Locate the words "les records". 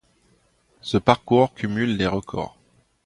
1.95-2.57